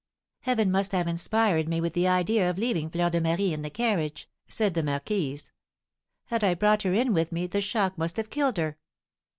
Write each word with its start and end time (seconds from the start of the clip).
"Heaven 0.39 0.71
must 0.71 0.93
have 0.93 1.05
inspired 1.07 1.67
me 1.69 1.79
with 1.79 1.93
the 1.93 2.07
idea 2.07 2.49
of 2.49 2.57
leaving 2.57 2.89
Fleur 2.89 3.11
de 3.11 3.21
Marie 3.21 3.53
in 3.53 3.61
the 3.61 3.69
carriage," 3.69 4.27
said 4.49 4.73
the 4.73 4.81
marquise. 4.81 5.51
"Had 6.25 6.43
I 6.43 6.55
brought 6.55 6.81
her 6.81 6.93
in 6.95 7.13
with 7.13 7.31
me 7.31 7.45
the 7.45 7.61
shock 7.61 7.99
must 7.99 8.17
have 8.17 8.31
killed 8.31 8.57
her." 8.57 8.79